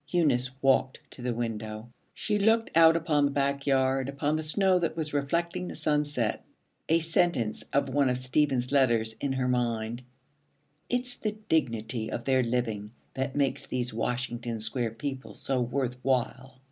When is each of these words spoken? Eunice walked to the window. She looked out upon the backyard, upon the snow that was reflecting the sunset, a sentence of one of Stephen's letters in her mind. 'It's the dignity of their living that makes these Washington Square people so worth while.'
Eunice 0.07 0.49
walked 0.63 0.99
to 1.11 1.21
the 1.21 1.33
window. 1.35 1.87
She 2.15 2.39
looked 2.39 2.71
out 2.73 2.95
upon 2.95 3.25
the 3.25 3.31
backyard, 3.31 4.09
upon 4.09 4.35
the 4.35 4.41
snow 4.41 4.79
that 4.79 4.97
was 4.97 5.13
reflecting 5.13 5.67
the 5.67 5.75
sunset, 5.75 6.43
a 6.89 6.97
sentence 6.99 7.63
of 7.71 7.87
one 7.87 8.09
of 8.09 8.17
Stephen's 8.17 8.71
letters 8.71 9.13
in 9.21 9.33
her 9.33 9.47
mind. 9.47 10.01
'It's 10.89 11.13
the 11.17 11.33
dignity 11.33 12.09
of 12.11 12.25
their 12.25 12.41
living 12.41 12.89
that 13.13 13.35
makes 13.35 13.67
these 13.67 13.93
Washington 13.93 14.59
Square 14.59 14.93
people 14.95 15.35
so 15.35 15.61
worth 15.61 15.95
while.' 16.01 16.57